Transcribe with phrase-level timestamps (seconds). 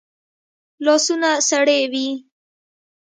[0.85, 2.07] لاسونه سړې وي